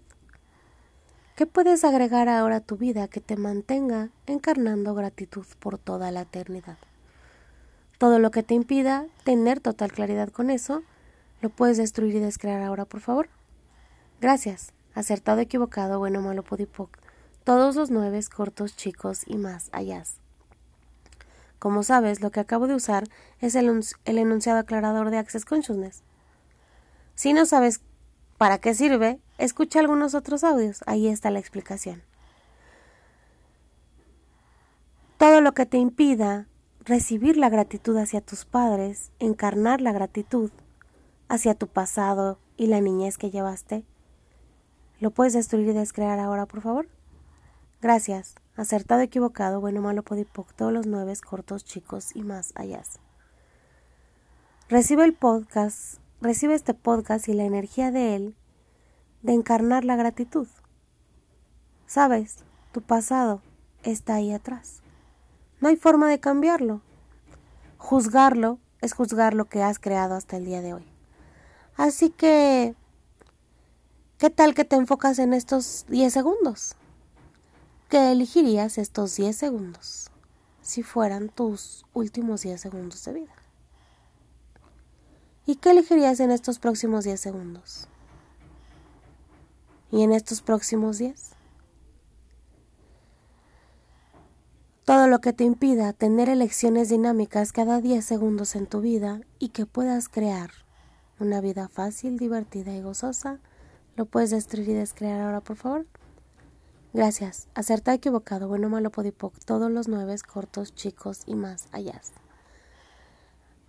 ¿Qué 1.38 1.46
puedes 1.46 1.86
agregar 1.86 2.28
ahora 2.28 2.58
a 2.58 2.62
tu 2.62 2.76
vida 2.76 3.08
que 3.08 3.22
te 3.22 3.38
mantenga 3.38 4.10
encarnando 4.26 4.94
gratitud 4.94 5.46
por 5.60 5.78
toda 5.78 6.12
la 6.12 6.22
eternidad? 6.22 6.78
Todo 8.06 8.20
lo 8.20 8.30
que 8.30 8.44
te 8.44 8.54
impida 8.54 9.08
tener 9.24 9.60
total 9.60 9.92
claridad 9.92 10.30
con 10.30 10.52
eso, 10.52 10.84
lo 11.42 11.50
puedes 11.50 11.78
destruir 11.78 12.14
y 12.14 12.20
descrear 12.20 12.62
ahora, 12.62 12.86
por 12.86 13.02
favor. 13.02 13.30
Gracias. 14.22 14.74
Acertado, 14.94 15.42
equivocado, 15.42 15.98
bueno, 15.98 16.22
malo, 16.22 16.44
podipoc 16.44 17.00
todos 17.44 17.76
los 17.76 17.90
nueve 17.90 18.20
cortos 18.32 18.76
chicos 18.76 19.24
y 19.26 19.38
más 19.38 19.70
allá. 19.72 20.04
Como 21.58 21.82
sabes, 21.82 22.22
lo 22.22 22.30
que 22.30 22.42
acabo 22.42 22.68
de 22.68 22.76
usar 22.76 23.06
es 23.40 23.56
el, 23.56 23.84
el, 24.06 24.18
enunciado 24.20 24.60
aclarador 24.60 25.10
de 25.10 25.18
Access 25.18 25.44
Consciousness. 25.44 26.04
Si 27.16 27.34
no 27.34 27.48
sabes 27.48 27.82
para 28.38 28.60
qué 28.60 28.76
sirve, 28.76 29.20
escucha 29.40 29.80
algunos 29.80 30.14
otros 30.14 30.44
audios, 30.44 30.84
ahí 30.86 31.08
está 31.08 31.32
la 31.32 31.40
explicación. 31.40 32.04
Todo 35.18 35.42
lo 35.42 35.54
que 35.54 35.66
te 35.66 35.80
impida 35.80 36.46
recibir 36.86 37.36
la 37.36 37.50
gratitud 37.50 37.98
hacia 37.98 38.22
tus 38.22 38.46
padres, 38.46 39.12
encarnar 39.20 39.82
la 39.82 39.92
gratitud 39.92 40.52
hacia 41.28 41.56
tu 41.56 41.68
pasado 41.68 42.38
y 42.58 42.68
la 42.68 42.80
niñez 42.80 43.18
que 43.18 43.32
llevaste, 43.32 43.84
¿lo 45.00 45.12
puedes 45.12 45.34
destruir 45.34 45.70
y 45.70 45.74
descrear 45.74 46.20
ahora, 46.20 46.46
por 46.46 46.62
favor? 46.62 46.88
Gracias. 47.82 48.36
Acertado, 48.56 49.02
equivocado, 49.02 49.60
bueno, 49.60 49.82
malo, 49.82 50.02
podipoc, 50.02 50.54
todos 50.54 50.72
los 50.72 50.88
nueve 50.88 51.14
cortos, 51.28 51.66
chicos 51.66 52.16
y 52.16 52.24
más 52.24 52.54
allá. 52.56 52.82
Recibe 54.70 55.04
el 55.04 55.14
podcast, 55.14 56.00
recibe 56.22 56.54
este 56.56 56.74
podcast 56.74 57.28
y 57.28 57.34
la 57.34 57.44
energía 57.44 57.92
de 57.92 58.16
él 58.16 58.36
de 59.24 59.34
encarnar 59.34 59.84
la 59.84 59.98
gratitud. 59.98 60.48
Sabes, 61.86 62.46
tu 62.72 62.82
pasado 62.82 63.42
está 63.84 64.16
ahí 64.16 64.32
atrás. 64.32 64.82
No 65.62 65.70
hay 65.70 65.76
forma 65.76 66.10
de 66.10 66.20
cambiarlo. 66.20 66.82
Juzgarlo 67.78 68.60
es 68.82 68.94
juzgar 68.94 69.34
lo 69.34 69.46
que 69.46 69.64
has 69.64 69.80
creado 69.80 70.16
hasta 70.16 70.38
el 70.38 70.46
día 70.46 70.62
de 70.62 70.74
hoy. 70.74 70.86
Así 71.78 72.10
que, 72.10 72.76
¿qué 74.18 74.30
tal 74.30 74.54
que 74.54 74.66
te 74.66 74.76
enfocas 74.76 75.20
en 75.20 75.34
estos 75.34 75.86
10 75.90 76.12
segundos? 76.12 76.76
¿Qué 77.90 78.12
elegirías 78.12 78.78
estos 78.78 79.16
10 79.16 79.36
segundos 79.36 80.10
si 80.62 80.84
fueran 80.84 81.30
tus 81.30 81.86
últimos 81.94 82.42
10 82.42 82.60
segundos 82.60 83.04
de 83.06 83.14
vida? 83.14 83.36
¿Y 85.46 85.58
qué 85.58 85.72
elegirías 85.72 86.20
en 86.20 86.32
estos 86.32 86.58
próximos 86.58 87.04
10 87.04 87.20
segundos? 87.20 87.88
¿Y 89.92 90.02
en 90.02 90.12
estos 90.12 90.42
próximos 90.42 90.98
10? 90.98 91.35
Todo 94.86 95.08
lo 95.08 95.20
que 95.20 95.34
te 95.34 95.44
impida 95.44 95.94
tener 95.94 96.30
elecciones 96.30 96.90
dinámicas 96.90 97.52
cada 97.52 97.82
10 97.82 98.06
segundos 98.06 98.56
en 98.56 98.68
tu 98.68 98.82
vida 98.82 99.22
y 99.40 99.50
que 99.50 99.66
puedas 99.66 100.10
crear 100.10 100.52
una 101.20 101.42
vida 101.42 101.68
fácil, 101.68 102.20
divertida 102.20 102.72
y 102.72 102.84
gozosa, 102.84 103.40
¿lo 103.96 104.06
puedes 104.06 104.30
destruir 104.30 104.70
y 104.70 104.74
descrear 104.74 105.22
ahora, 105.22 105.42
por 105.42 105.56
favor? 105.56 105.88
Gracias. 106.94 107.48
Acertado, 107.56 107.98
equivocado, 107.98 108.48
bueno, 108.48 108.70
malo, 108.70 108.92
podipoc, 108.92 109.34
todos 109.44 109.72
los 109.72 109.88
nueve 109.88 110.16
cortos, 110.32 110.76
chicos 110.76 111.24
y 111.26 111.34
más 111.34 111.68
allá. 111.72 112.00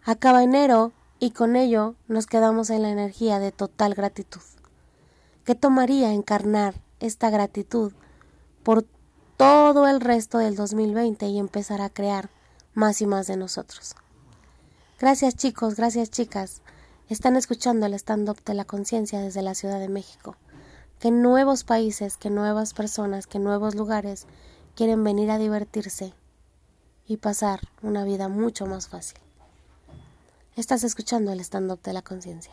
Acaba 0.05 0.44
enero 0.44 0.92
y 1.18 1.31
con 1.31 1.57
ello 1.57 1.94
nos 2.09 2.26
quedamos 2.26 2.68
en 2.68 2.83
la 2.83 2.90
energía 2.90 3.38
de 3.38 3.52
total 3.52 3.94
gratitud. 3.94 4.42
¿Qué 5.44 5.55
tomaría 5.55 6.12
encarnar 6.12 6.74
esta 7.00 7.31
gratitud 7.31 7.94
por 8.62 8.85
todo 9.37 9.87
el 9.87 10.01
resto 10.01 10.38
del 10.38 10.57
2020 10.57 11.27
y 11.27 11.38
empezar 11.38 11.83
a 11.83 11.90
crear 11.90 12.31
más 12.75 13.03
y 13.03 13.07
más 13.07 13.27
de 13.27 13.37
nosotros? 13.37 13.94
Gracias 14.99 15.37
chicos, 15.37 15.77
gracias 15.77 16.11
chicas. 16.11 16.62
Están 17.09 17.37
escuchando 17.37 17.87
el 17.87 17.94
stand-up 17.94 18.42
de 18.44 18.55
la 18.55 18.64
conciencia 18.64 19.20
desde 19.20 19.42
la 19.42 19.55
Ciudad 19.55 19.79
de 19.79 19.88
México. 19.88 20.37
Que 20.99 21.11
nuevos 21.11 21.64
países, 21.64 22.16
que 22.16 22.31
nuevas 22.31 22.72
personas, 22.72 23.27
que 23.27 23.38
nuevos 23.38 23.75
lugares 23.75 24.27
quieren 24.75 25.05
venir 25.05 25.31
a 25.31 25.38
divertirse 25.38 26.14
y 27.07 27.18
pasar 27.18 27.61
una 27.83 28.05
vida 28.05 28.29
mucho 28.29 28.66
más 28.66 28.88
fácil. 28.88 29.18
Estás 30.57 30.83
escuchando 30.83 31.31
el 31.33 31.40
stand-up 31.40 31.83
de 31.83 31.92
la 31.92 32.03
conciencia. 32.03 32.53